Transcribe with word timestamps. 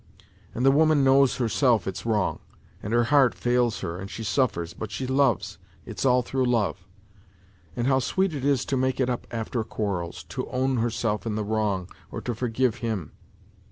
And 0.55 0.65
the 0.65 0.71
woman 0.71 1.03
knows 1.03 1.35
herself 1.35 1.85
it's 1.85 2.07
wrong, 2.07 2.39
and 2.81 2.91
her 2.91 3.03
heart 3.13 3.35
fails 3.35 3.81
her 3.81 3.99
and 3.99 4.09
she 4.09 4.23
suffers, 4.23 4.73
but 4.73 4.89
she 4.89 5.05
loves 5.05 5.59
it's 5.85 6.05
all 6.05 6.23
through 6.23 6.45
love. 6.45 6.87
And 7.75 7.85
how 7.85 7.99
sweet 7.99 8.33
it 8.33 8.43
is 8.43 8.65
to 8.65 8.75
make 8.77 8.99
it 8.99 9.11
up 9.11 9.27
after 9.29 9.63
quarrels, 9.63 10.23
to 10.29 10.49
own 10.49 10.77
herself 10.77 11.27
in 11.27 11.35
the 11.35 11.43
wrong 11.43 11.87
or 12.09 12.19
to 12.21 12.33
forgive 12.33 12.77
him 12.77 13.11